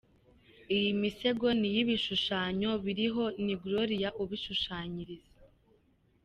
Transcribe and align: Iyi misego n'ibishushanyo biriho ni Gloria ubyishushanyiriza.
Iyi 0.75 0.89
misego 1.01 1.47
n'ibishushanyo 1.61 2.69
biriho 2.85 3.23
ni 3.45 3.53
Gloria 3.61 4.09
ubyishushanyiriza. 4.21 5.29